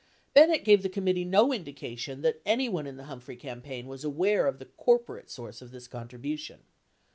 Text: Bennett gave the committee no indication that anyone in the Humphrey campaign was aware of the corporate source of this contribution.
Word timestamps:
Bennett 0.33 0.63
gave 0.65 0.81
the 0.81 0.89
committee 0.89 1.23
no 1.25 1.53
indication 1.53 2.21
that 2.23 2.41
anyone 2.43 2.87
in 2.87 2.97
the 2.97 3.03
Humphrey 3.03 3.35
campaign 3.35 3.85
was 3.85 4.03
aware 4.03 4.47
of 4.47 4.57
the 4.57 4.65
corporate 4.65 5.29
source 5.29 5.61
of 5.61 5.69
this 5.69 5.87
contribution. 5.87 6.63